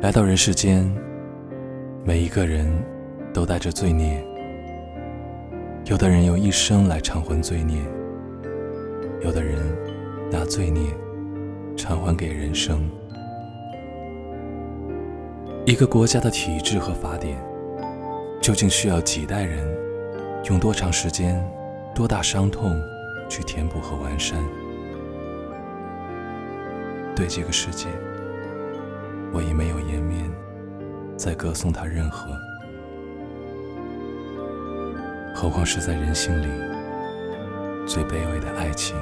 [0.00, 0.94] 来到人世间，
[2.04, 2.70] 每一个人
[3.32, 4.22] 都带着罪孽。
[5.86, 7.80] 有的人用一生来偿还罪孽，
[9.22, 9.58] 有的人
[10.30, 10.90] 拿罪孽
[11.76, 12.86] 偿还给人生。
[15.64, 17.38] 一个国家的体制和法典，
[18.42, 19.66] 究竟需要几代人，
[20.50, 21.42] 用多长时间、
[21.94, 22.78] 多大伤痛
[23.28, 24.38] 去填补和完善？
[27.16, 27.88] 对这个世界。
[29.34, 30.30] 我已没有颜面
[31.16, 32.30] 再歌颂他任何，
[35.34, 36.46] 何况是在人性里
[37.84, 38.94] 最卑微的爱情。